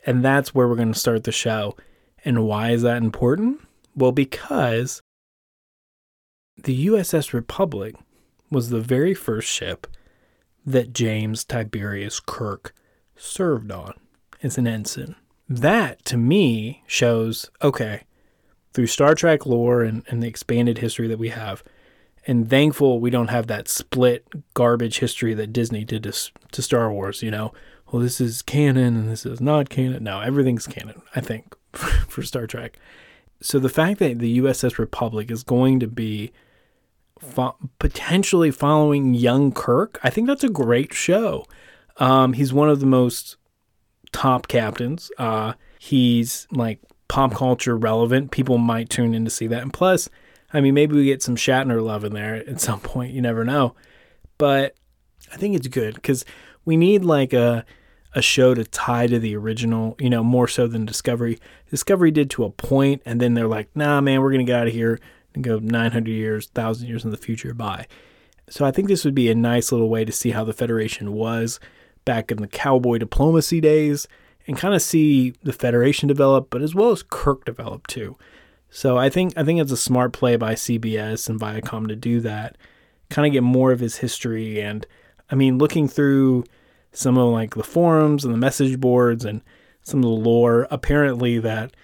and 0.05 0.25
that's 0.25 0.55
where 0.55 0.69
we're 0.69 0.77
going 0.77 0.93
to 0.93 0.99
start 0.99 1.25
the 1.25 1.33
show. 1.33 1.77
And 2.25 2.45
why 2.45 2.71
is 2.73 2.83
that 2.83 3.03
important? 3.03 3.61
Well, 3.97 4.13
because 4.13 5.01
the 6.65 6.87
USS 6.87 7.33
Republic 7.33 7.95
was 8.51 8.71
the 8.71 8.81
very 8.81 9.15
first 9.15 9.49
ship 9.49 9.87
that 10.65 10.93
James 10.93 11.45
Tiberius 11.45 12.21
Kirk 12.21 12.75
served 13.17 13.73
on 13.73 13.95
as 14.43 14.59
an 14.59 14.67
ensign. 14.67 15.17
That, 15.49 16.05
to 16.07 16.17
me, 16.17 16.83
shows 16.87 17.51
okay, 17.63 18.03
through 18.73 18.87
Star 18.87 19.15
Trek 19.15 19.45
lore 19.45 19.83
and, 19.83 20.05
and 20.09 20.23
the 20.23 20.29
expanded 20.29 20.79
history 20.79 21.09
that 21.09 21.19
we 21.19 21.31
have, 21.31 21.63
and 22.27 22.49
thankful 22.49 23.01
we 23.01 23.11
don't 23.11 23.29
have 23.29 23.49
that 23.49 23.69
split 23.69 24.27
garbage 24.55 25.01
history 25.01 25.35
that 25.35 25.53
Disney 25.53 25.85
did 25.85 26.05
to, 26.05 26.13
to 26.53 26.63
Star 26.63 26.93
Wars, 26.93 27.23
you 27.23 27.31
know. 27.31 27.53
Well, 27.91 28.01
this 28.01 28.21
is 28.21 28.41
canon 28.41 28.97
and 28.97 29.09
this 29.09 29.27
is 29.27 29.41
not 29.41 29.69
canon. 29.69 30.05
No, 30.05 30.21
everything's 30.21 30.67
canon, 30.67 31.03
I 31.15 31.21
think, 31.21 31.55
for 31.73 32.23
Star 32.23 32.47
Trek. 32.47 32.79
So 33.43 33.59
the 33.59 33.69
fact 33.69 33.99
that 33.99 34.21
the 34.21 34.39
USS 34.39 34.79
Republic 34.79 35.31
is 35.31 35.43
going 35.43 35.81
to 35.81 35.89
be 35.89 36.33
fo- 37.23 37.57
potentially 37.79 38.51
following 38.51 39.15
young 39.15 39.53
Kirk, 39.53 39.99
I 40.03 40.11
think 40.11 40.27
that's 40.27 40.45
a 40.45 40.49
great 40.49 40.93
show. 40.93 41.47
Um, 41.99 42.33
he's 42.35 42.53
one 42.53 42.69
of 42.69 42.81
the 42.81 42.87
most 42.87 43.37
top 44.13 44.49
captains. 44.49 45.11
Uh, 45.19 45.55
he's 45.79 46.47
like 46.51 46.81
pop 47.09 47.35
culture 47.35 47.77
relevant. 47.77 48.31
People 48.31 48.59
might 48.59 48.91
tune 48.91 49.15
in 49.15 49.25
to 49.25 49.31
see 49.31 49.47
that. 49.47 49.63
And 49.63 49.73
plus, 49.73 50.09
I 50.53 50.61
mean, 50.61 50.75
maybe 50.75 50.95
we 50.95 51.05
get 51.05 51.23
some 51.23 51.37
Shatner 51.37 51.83
love 51.83 52.05
in 52.05 52.13
there 52.13 52.37
at 52.49 52.61
some 52.61 52.81
point. 52.81 53.13
You 53.13 53.23
never 53.23 53.45
know. 53.45 53.75
But 54.39 54.75
I 55.33 55.37
think 55.37 55.55
it's 55.55 55.69
good 55.69 55.95
because 55.95 56.25
we 56.65 56.77
need 56.77 57.05
like 57.05 57.33
a 57.33 57.65
a 58.15 58.21
show 58.21 58.53
to 58.53 58.63
tie 58.63 59.07
to 59.07 59.19
the 59.19 59.35
original, 59.35 59.97
you 59.99 60.11
know, 60.11 60.23
more 60.23 60.47
so 60.47 60.67
than 60.67 60.85
Discovery. 60.85 61.39
Discovery 61.71 62.11
did 62.11 62.29
to 62.31 62.45
a 62.45 62.51
point, 62.51 63.01
and 63.07 63.21
then 63.23 63.33
they're 63.33 63.49
like, 63.49 63.75
nah, 63.75 64.03
man, 64.03 64.21
we're 64.21 64.31
going 64.31 64.45
to 64.45 64.51
get 64.51 64.61
out 64.61 64.67
of 64.67 64.73
here 64.75 65.01
and 65.35 65.45
go 65.45 65.59
900 65.59 66.11
years, 66.11 66.49
1,000 66.53 66.89
years 66.89 67.05
in 67.05 67.11
the 67.11 67.17
future. 67.17 67.55
by. 67.55 67.87
So 68.49 68.65
I 68.65 68.71
think 68.71 68.89
this 68.89 69.05
would 69.05 69.15
be 69.15 69.31
a 69.31 69.35
nice 69.35 69.73
little 69.73 69.89
way 69.89 70.05
to 70.05 70.13
see 70.13 70.31
how 70.31 70.45
the 70.45 70.53
Federation 70.53 71.13
was 71.13 71.61
back 72.05 72.31
in 72.31 72.39
the 72.39 72.49
cowboy 72.49 72.99
diplomacy 72.99 73.61
days 73.61 74.07
and 74.47 74.57
kind 74.57 74.75
of 74.75 74.83
see 74.83 75.35
the 75.43 75.53
Federation 75.53 76.09
develop, 76.09 76.49
but 76.51 76.63
as 76.63 76.75
well 76.75 76.91
as 76.91 77.03
Kirk 77.03 77.45
develop 77.45 77.87
too. 77.87 78.17
So 78.69 78.97
I 78.97 79.09
think 79.11 79.35
I 79.37 79.45
think 79.45 79.61
it's 79.61 79.73
a 79.73 79.77
smart 79.77 80.13
play 80.13 80.37
by 80.37 80.55
CBS 80.55 81.29
and 81.29 81.39
Viacom 81.39 81.89
to 81.89 81.97
do 81.97 82.21
that, 82.21 82.57
kind 83.11 83.27
of 83.27 83.33
get 83.33 83.43
more 83.43 83.71
of 83.71 83.81
his 83.81 83.99
history. 83.99 84.61
And 84.61 84.87
I 85.31 85.35
mean, 85.35 85.59
looking 85.59 85.89
through 85.89 86.45
some 86.93 87.17
of 87.19 87.33
like 87.33 87.55
the 87.55 87.63
forums 87.63 88.25
and 88.25 88.33
the 88.33 88.39
message 88.39 88.81
boards 88.81 89.25
and 89.25 89.43
some 89.83 90.01
of 90.01 90.05
the 90.05 90.09
lore, 90.09 90.67
apparently 90.71 91.39
that 91.39 91.75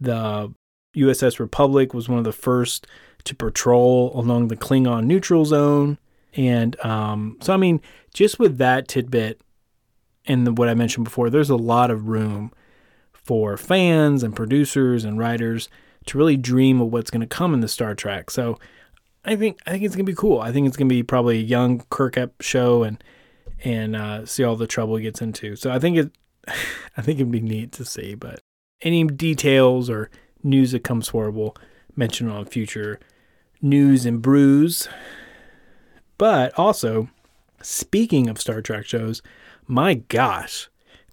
the 0.00 0.52
USS 0.96 1.38
Republic 1.38 1.94
was 1.94 2.08
one 2.08 2.18
of 2.18 2.24
the 2.24 2.32
first 2.32 2.86
to 3.24 3.34
patrol 3.34 4.12
along 4.14 4.48
the 4.48 4.56
Klingon 4.56 5.04
neutral 5.04 5.44
zone. 5.44 5.98
And 6.34 6.82
um, 6.84 7.36
so, 7.40 7.52
I 7.52 7.56
mean, 7.56 7.80
just 8.14 8.38
with 8.38 8.58
that 8.58 8.88
tidbit 8.88 9.40
and 10.26 10.56
what 10.56 10.68
I 10.68 10.74
mentioned 10.74 11.04
before, 11.04 11.30
there's 11.30 11.50
a 11.50 11.56
lot 11.56 11.90
of 11.90 12.08
room 12.08 12.52
for 13.12 13.56
fans 13.56 14.22
and 14.22 14.34
producers 14.34 15.04
and 15.04 15.18
writers 15.18 15.68
to 16.06 16.18
really 16.18 16.36
dream 16.36 16.80
of 16.80 16.92
what's 16.92 17.10
going 17.10 17.20
to 17.20 17.26
come 17.26 17.54
in 17.54 17.60
the 17.60 17.68
Star 17.68 17.94
Trek. 17.94 18.30
So 18.30 18.58
I 19.24 19.36
think 19.36 19.58
I 19.66 19.70
think 19.70 19.84
it's 19.84 19.94
going 19.94 20.06
to 20.06 20.10
be 20.10 20.16
cool. 20.16 20.40
I 20.40 20.52
think 20.52 20.66
it's 20.66 20.76
going 20.76 20.88
to 20.88 20.94
be 20.94 21.02
probably 21.02 21.38
a 21.38 21.42
young 21.42 21.84
Kirk 21.90 22.18
show 22.40 22.82
and 22.82 23.02
and 23.64 23.94
uh, 23.94 24.26
see 24.26 24.42
all 24.42 24.56
the 24.56 24.66
trouble 24.66 24.96
he 24.96 25.04
gets 25.04 25.22
into. 25.22 25.54
So 25.54 25.70
I 25.70 25.78
think 25.78 25.96
it 25.96 26.10
I 26.96 27.02
think 27.02 27.20
it'd 27.20 27.30
be 27.30 27.40
neat 27.40 27.72
to 27.72 27.84
see. 27.84 28.14
But 28.14 28.40
any 28.80 29.04
details 29.04 29.88
or 29.88 30.10
news 30.42 30.72
that 30.72 30.84
comes 30.84 31.08
forward, 31.08 31.32
we'll 31.32 31.56
mention 31.96 32.28
on 32.28 32.44
future 32.44 32.98
news 33.60 34.06
and 34.06 34.20
brews. 34.20 34.88
But 36.18 36.56
also, 36.58 37.08
speaking 37.62 38.28
of 38.28 38.40
Star 38.40 38.60
Trek 38.60 38.86
shows, 38.86 39.22
my 39.66 39.94
gosh, 39.94 40.68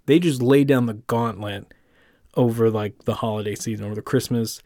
they 0.06 0.20
just 0.20 0.42
laid 0.42 0.68
down 0.68 0.88
the 0.88 0.96
gauntlet 0.96 1.72
over 2.36 2.70
like 2.70 3.06
the 3.06 3.16
holiday 3.16 3.56
season, 3.56 3.86
over 3.86 3.96
the 3.96 4.02
Christmas 4.02 4.62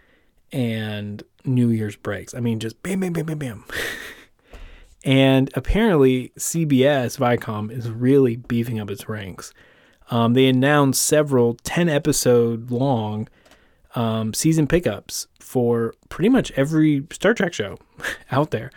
and 0.51 1.23
New 1.45 1.69
Year's 1.69 1.95
breaks. 1.95 2.33
I 2.33 2.39
mean, 2.39 2.59
just 2.59 2.81
bam, 2.83 3.01
bam, 3.01 3.13
bam, 3.13 3.25
bam, 3.25 3.39
bam. 3.39 3.65
and 5.03 5.49
apparently, 5.55 6.31
CBS 6.37 7.17
Viacom 7.17 7.71
is 7.71 7.89
really 7.89 8.35
beefing 8.35 8.79
up 8.79 8.91
its 8.91 9.09
ranks. 9.09 9.53
Um, 10.11 10.33
they 10.33 10.47
announced 10.47 11.01
several 11.01 11.55
10 11.63 11.89
episode 11.89 12.69
long 12.69 13.27
um, 13.95 14.33
season 14.33 14.67
pickups 14.67 15.27
for 15.39 15.93
pretty 16.09 16.29
much 16.29 16.51
every 16.51 17.05
Star 17.11 17.33
Trek 17.33 17.53
show 17.53 17.77
out 18.31 18.51
there. 18.51 18.71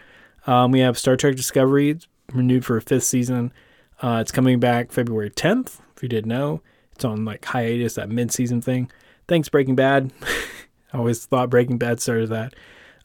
Um, 0.46 0.70
we 0.70 0.80
have 0.80 0.98
Star 0.98 1.16
Trek 1.16 1.36
Discovery, 1.36 1.90
it's 1.90 2.06
renewed 2.32 2.64
for 2.64 2.76
a 2.76 2.82
fifth 2.82 3.04
season. 3.04 3.52
Uh, 4.02 4.18
it's 4.20 4.32
coming 4.32 4.60
back 4.60 4.92
February 4.92 5.30
10th, 5.30 5.80
if 5.96 6.02
you 6.02 6.08
didn't 6.08 6.28
know. 6.28 6.60
It's 6.94 7.04
on 7.04 7.24
like 7.24 7.44
hiatus, 7.44 7.94
that 7.94 8.08
mid 8.08 8.32
season 8.32 8.60
thing. 8.60 8.90
Thanks, 9.28 9.48
Breaking 9.48 9.74
Bad. 9.74 10.12
I 10.92 10.98
always 10.98 11.24
thought 11.26 11.50
Breaking 11.50 11.78
Bad 11.78 12.00
started 12.00 12.28
that. 12.30 12.54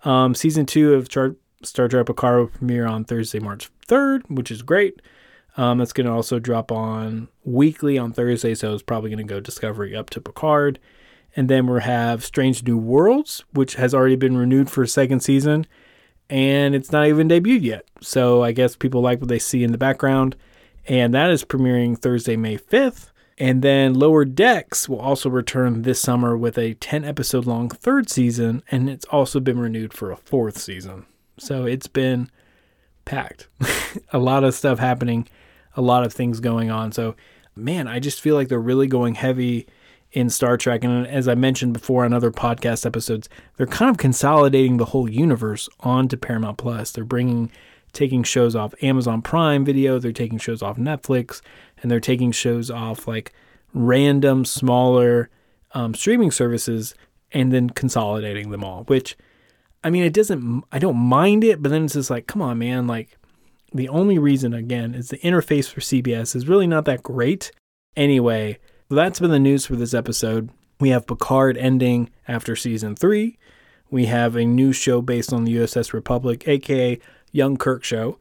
Um, 0.04 0.36
season 0.36 0.66
two 0.66 0.94
of 0.94 1.10
Char- 1.10 1.36
Star 1.64 1.88
Trek 1.88 2.06
Picard 2.06 2.40
will 2.40 2.48
premiere 2.48 2.86
on 2.86 3.06
Thursday, 3.06 3.40
March 3.40 3.70
3rd, 3.88 4.30
which 4.30 4.52
is 4.52 4.62
great. 4.62 5.02
Um, 5.58 5.80
that's 5.80 5.94
going 5.94 6.08
to 6.08 6.14
also 6.14 6.40
drop 6.40 6.72
on 6.72 7.28
weekly 7.44 7.98
on 7.98 8.14
Thursday, 8.14 8.56
so 8.56 8.74
it's 8.74 8.84
probably 8.84 9.10
going 9.10 9.26
to 9.26 9.34
go 9.34 9.40
Discovery 9.40 9.96
up 9.96 10.10
to 10.12 10.22
Picard. 10.22 10.80
And 11.36 11.50
then 11.50 11.68
we 11.68 11.82
have 11.82 12.26
Strange 12.26 12.64
New 12.64 12.78
Worlds, 12.78 13.44
which 13.54 13.76
has 13.76 13.94
already 13.94 14.16
been 14.16 14.38
renewed 14.38 14.70
for 14.70 14.84
a 14.84 14.88
second 14.88 15.22
season, 15.22 15.66
and 16.30 16.76
it's 16.76 16.92
not 16.92 17.08
even 17.08 17.28
debuted 17.28 17.64
yet. 17.64 17.86
So 18.02 18.44
I 18.44 18.52
guess 18.52 18.76
people 18.76 19.02
like 19.02 19.20
what 19.20 19.30
they 19.30 19.40
see 19.40 19.64
in 19.64 19.72
the 19.72 19.78
background. 19.78 20.36
And 20.88 21.14
that 21.14 21.30
is 21.30 21.44
premiering 21.44 21.98
Thursday, 21.98 22.36
May 22.36 22.58
5th. 22.58 23.12
And 23.38 23.62
then 23.62 23.94
Lower 23.94 24.24
Decks 24.26 24.88
will 24.88 25.00
also 25.00 25.30
return 25.30 25.82
this 25.82 26.00
summer 26.00 26.38
with 26.38 26.58
a 26.58 26.76
10 26.76 27.04
episode 27.04 27.46
long 27.46 27.70
third 27.70 28.10
season, 28.10 28.62
and 28.70 28.90
it's 28.90 29.06
also 29.06 29.40
been 29.40 29.58
renewed 29.58 29.94
for 29.94 30.12
a 30.12 30.16
fourth 30.16 30.58
season. 30.58 31.06
So 31.40 31.66
it's 31.66 31.88
been 31.88 32.30
packed. 33.04 33.48
a 34.14 34.20
lot 34.20 34.44
of 34.44 34.54
stuff 34.54 34.80
happening, 34.80 35.28
a 35.76 35.82
lot 35.82 36.06
of 36.06 36.14
things 36.14 36.40
going 36.40 36.70
on. 36.70 36.92
So, 36.92 37.16
man, 37.56 37.88
I 37.88 38.00
just 38.00 38.22
feel 38.22 38.36
like 38.36 38.48
they're 38.48 38.60
really 38.60 38.88
going 38.88 39.16
heavy 39.16 39.68
in 40.12 40.30
Star 40.30 40.58
Trek. 40.58 40.84
And 40.84 41.08
as 41.08 41.28
I 41.28 41.36
mentioned 41.36 41.74
before 41.74 42.04
on 42.06 42.14
other 42.14 42.32
podcast 42.32 42.86
episodes, 42.86 43.30
they're 43.58 43.68
kind 43.68 43.90
of 43.90 43.98
consolidating 43.98 44.78
the 44.78 44.86
whole 44.86 45.10
universe 45.10 45.70
onto 45.80 46.18
Paramount 46.18 46.58
Plus. 46.58 46.92
They're 46.92 47.04
bringing, 47.04 47.52
taking 47.94 48.24
shows 48.24 48.56
off 48.56 48.74
Amazon 48.82 49.22
Prime 49.22 49.64
Video, 49.64 50.00
they're 50.00 50.12
taking 50.12 50.38
shows 50.38 50.62
off 50.62 50.78
Netflix, 50.78 51.42
and 51.82 51.90
they're 51.90 52.00
taking 52.00 52.32
shows 52.32 52.70
off 52.70 53.08
like 53.08 53.34
random, 53.74 54.46
smaller 54.46 55.30
um, 55.74 55.94
streaming 55.94 56.32
services 56.32 56.94
and 57.32 57.52
then 57.52 57.70
consolidating 57.70 58.52
them 58.52 58.64
all, 58.64 58.84
which. 58.86 59.18
I 59.84 59.90
mean, 59.90 60.04
it 60.04 60.14
doesn't, 60.14 60.64
I 60.72 60.78
don't 60.78 60.96
mind 60.96 61.44
it, 61.44 61.60
but 61.60 61.70
then 61.70 61.86
it's 61.86 61.96
just 61.96 62.12
like, 62.12 62.28
come 62.28 62.40
on, 62.40 62.60
man. 62.60 62.86
Like, 62.86 63.18
the 63.74 63.90
only 63.90 64.20
reason, 64.20 64.54
again, 64.54 64.94
is 64.94 65.10
the 65.10 65.18
interface 65.18 65.70
for 65.72 65.82
CBS 65.82 66.36
is 66.36 66.48
really 66.48 66.68
not 66.68 66.86
that 66.86 67.02
great. 67.02 67.52
Anyway, 67.96 68.60
so 68.92 68.96
that's 68.96 69.22
been 69.22 69.32
the 69.32 69.40
news 69.40 69.66
for 69.66 69.78
this 69.78 69.94
episode. 69.94 70.50
We 70.82 70.90
have 70.90 71.08
Picard 71.08 71.56
ending 71.56 72.10
after 72.28 72.58
season 72.58 72.94
three. 72.94 73.38
We 73.90 74.08
have 74.08 74.36
a 74.36 74.44
new 74.44 74.74
show 74.74 75.02
based 75.02 75.32
on 75.32 75.46
the 75.46 75.56
USS 75.56 75.94
Republic, 75.94 76.46
aka 76.46 77.00
Young 77.32 77.56
Kirk 77.56 77.86
Show. 77.86 78.20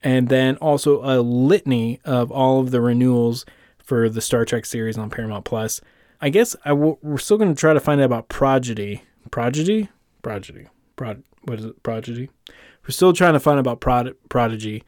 And 0.00 0.28
then 0.28 0.54
also 0.58 1.02
a 1.02 1.18
litany 1.20 1.98
of 2.04 2.30
all 2.30 2.60
of 2.60 2.70
the 2.70 2.80
renewals 2.80 3.44
for 3.82 4.08
the 4.08 4.20
Star 4.20 4.44
Trek 4.44 4.64
series 4.64 4.96
on 4.96 5.10
Paramount 5.10 5.44
Plus. 5.44 5.80
I 6.20 6.28
guess 6.28 6.54
I 6.64 6.68
w- 6.68 6.98
we're 7.02 7.18
still 7.18 7.36
going 7.36 7.52
to 7.52 7.60
try 7.60 7.72
to 7.72 7.80
find 7.80 8.00
out 8.00 8.04
about 8.04 8.28
Prodigy. 8.28 9.02
Prodigy? 9.32 9.88
Prodigy. 10.22 10.68
Prod, 10.94 11.24
what 11.46 11.58
is 11.58 11.64
it? 11.64 11.82
Prodigy? 11.82 12.30
We're 12.84 12.90
still 12.90 13.12
trying 13.12 13.32
to 13.32 13.40
find 13.40 13.56
out 13.56 13.62
about 13.62 13.80
Prod- 13.80 14.14
Prodigy 14.28 14.84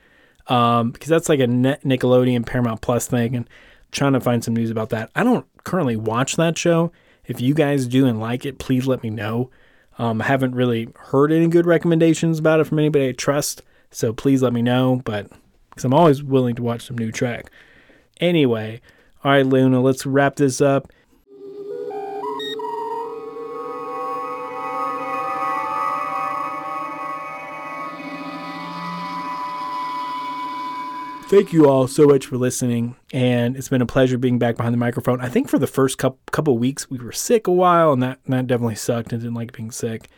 um, 0.46 0.90
because 0.92 1.08
that's 1.08 1.28
like 1.28 1.40
a 1.40 1.46
Nickelodeon 1.46 2.46
Paramount 2.46 2.82
Plus 2.82 3.06
thing, 3.06 3.34
and 3.34 3.48
trying 3.94 4.12
to 4.12 4.20
find 4.20 4.44
some 4.44 4.54
news 4.54 4.70
about 4.70 4.90
that. 4.90 5.10
I 5.14 5.24
don't 5.24 5.46
currently 5.64 5.96
watch 5.96 6.36
that 6.36 6.58
show. 6.58 6.92
If 7.26 7.40
you 7.40 7.54
guys 7.54 7.86
do 7.86 8.06
and 8.06 8.20
like 8.20 8.44
it, 8.44 8.58
please 8.58 8.86
let 8.86 9.02
me 9.02 9.10
know. 9.10 9.50
Um, 9.98 10.20
I 10.20 10.26
haven't 10.26 10.54
really 10.54 10.88
heard 10.96 11.32
any 11.32 11.48
good 11.48 11.66
recommendations 11.66 12.38
about 12.38 12.60
it 12.60 12.64
from 12.64 12.78
anybody 12.78 13.08
I 13.08 13.12
trust, 13.12 13.62
so 13.90 14.12
please 14.12 14.42
let 14.42 14.52
me 14.52 14.60
know. 14.60 15.00
But 15.04 15.30
because 15.70 15.84
I'm 15.84 15.94
always 15.94 16.22
willing 16.22 16.54
to 16.56 16.62
watch 16.62 16.86
some 16.86 16.98
new 16.98 17.10
track. 17.10 17.50
Anyway, 18.20 18.80
all 19.22 19.32
right, 19.32 19.46
Luna, 19.46 19.80
let's 19.80 20.04
wrap 20.04 20.36
this 20.36 20.60
up. 20.60 20.92
Thank 31.28 31.52
you 31.52 31.68
all 31.68 31.88
so 31.88 32.06
much 32.06 32.26
for 32.26 32.36
listening. 32.36 32.96
And 33.12 33.56
it's 33.56 33.68
been 33.68 33.82
a 33.82 33.86
pleasure 33.86 34.18
being 34.18 34.38
back 34.38 34.56
behind 34.56 34.74
the 34.74 34.78
microphone. 34.78 35.20
I 35.20 35.28
think 35.28 35.48
for 35.48 35.58
the 35.58 35.66
first 35.66 35.98
couple, 35.98 36.18
couple 36.30 36.56
weeks, 36.58 36.90
we 36.90 36.98
were 36.98 37.12
sick 37.12 37.46
a 37.46 37.52
while, 37.52 37.92
and 37.92 38.02
that, 38.02 38.20
that 38.26 38.46
definitely 38.46 38.74
sucked 38.74 39.12
and 39.12 39.22
didn't 39.22 39.34
like 39.34 39.52
being 39.52 39.70
sick. 39.70 40.08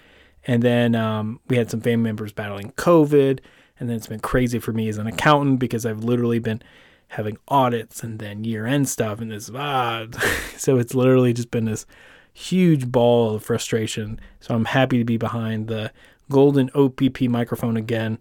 And 0.46 0.62
then 0.62 0.94
um, 0.94 1.40
we 1.48 1.56
had 1.56 1.70
some 1.70 1.80
family 1.80 2.04
members 2.04 2.32
battling 2.32 2.72
COVID. 2.72 3.40
And 3.78 3.88
then 3.88 3.96
it's 3.96 4.06
been 4.06 4.20
crazy 4.20 4.58
for 4.58 4.72
me 4.72 4.88
as 4.88 4.98
an 4.98 5.06
accountant 5.06 5.58
because 5.58 5.84
I've 5.84 6.02
literally 6.02 6.38
been 6.38 6.62
having 7.08 7.36
audits 7.48 8.02
and 8.02 8.18
then 8.18 8.42
year 8.42 8.66
end 8.66 8.88
stuff 8.88 9.20
and 9.20 9.30
this 9.30 9.48
ah 9.54 10.06
so 10.56 10.76
it's 10.76 10.92
literally 10.92 11.32
just 11.32 11.52
been 11.52 11.66
this 11.66 11.86
huge 12.32 12.90
ball 12.90 13.34
of 13.34 13.44
frustration. 13.44 14.18
So 14.40 14.54
I'm 14.54 14.64
happy 14.64 14.98
to 14.98 15.04
be 15.04 15.16
behind 15.16 15.68
the 15.68 15.92
golden 16.30 16.70
OPP 16.74 17.22
microphone 17.22 17.76
again 17.76 18.20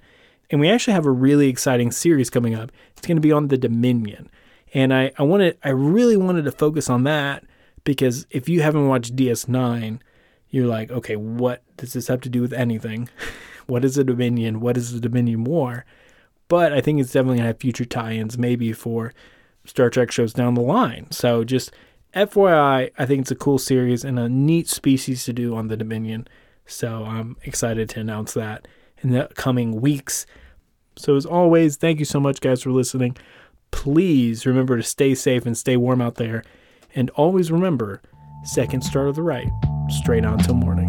and 0.50 0.60
we 0.60 0.70
actually 0.70 0.94
have 0.94 1.06
a 1.06 1.12
really 1.12 1.50
exciting 1.50 1.92
series 1.92 2.30
coming 2.30 2.56
up. 2.56 2.72
It's 2.96 3.08
going 3.08 3.18
to 3.18 3.22
be 3.22 3.32
on 3.32 3.48
the 3.48 3.58
Dominion. 3.58 4.30
And 4.74 4.94
I, 4.94 5.12
I 5.18 5.24
wanted 5.24 5.58
I 5.64 5.70
really 5.70 6.18
wanted 6.18 6.46
to 6.46 6.52
focus 6.52 6.90
on 6.90 7.04
that 7.04 7.44
because 7.84 8.28
if 8.30 8.50
you 8.50 8.62
haven't 8.62 8.88
watched 8.88 9.16
DS9, 9.16 10.00
you're 10.50 10.68
like, 10.68 10.92
okay, 10.92 11.16
what 11.16 11.64
does 11.78 11.94
this 11.94 12.08
have 12.08 12.22
to 12.22 12.30
do 12.30 12.42
with 12.42 12.54
anything? 12.54 13.10
what 13.68 13.86
is 13.86 13.96
the 13.96 14.04
Dominion? 14.04 14.60
What 14.60 14.78
is 14.78 14.92
the 14.92 15.00
Dominion 15.00 15.44
War? 15.44 15.86
But 16.48 16.74
I 16.74 16.82
think 16.82 17.00
it's 17.00 17.12
definitely 17.12 17.38
gonna 17.38 17.48
have 17.48 17.60
future 17.60 17.86
tie-ins, 17.86 18.38
maybe 18.38 18.72
for 18.74 19.14
Star 19.66 19.90
Trek 19.90 20.12
shows 20.12 20.34
down 20.34 20.54
the 20.54 20.62
line. 20.62 21.10
So 21.12 21.44
just 21.44 21.72
FYI, 22.14 22.92
I 22.98 23.06
think 23.06 23.22
it's 23.22 23.32
a 23.32 23.36
cool 23.36 23.58
series 23.58 24.04
and 24.04 24.20
a 24.20 24.30
neat 24.30 24.68
species 24.68 25.26
to 25.26 25.34
do 25.34 25.56
on 25.56 25.68
the 25.68 25.78
Dominion. 25.78 26.28
So 26.66 27.04
I'm 27.04 27.38
excited 27.44 27.90
to 27.90 28.00
announce 28.00 28.34
that 28.34 28.68
in 29.02 29.12
the 29.12 29.30
coming 29.36 29.82
weeks. 29.82 30.26
So, 30.98 31.16
as 31.16 31.26
always, 31.26 31.76
thank 31.76 32.00
you 32.00 32.06
so 32.06 32.20
much, 32.20 32.42
guys, 32.42 32.64
for 32.64 32.72
listening. 32.72 33.18
Please 33.72 34.46
remember 34.46 34.78
to 34.78 34.84
stay 34.84 35.16
safe 35.16 35.46
and 35.46 35.58
stay 35.58 35.78
warm 35.78 36.02
out 36.02 36.16
there. 36.16 36.44
And 36.94 37.10
always 37.12 37.52
remember 37.52 38.02
second 38.46 38.84
start 38.84 39.10
of 39.10 39.16
the 39.16 39.24
right, 39.24 39.50
straight 39.90 40.26
on 40.26 40.38
till 40.40 40.56
morning. 40.56 40.85